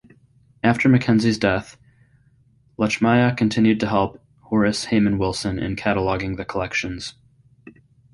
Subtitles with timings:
[0.63, 1.77] After Mackenzie's death,
[2.75, 7.13] Lechmiah continued to help Horace Hayman Wilson in cataloguing the collections.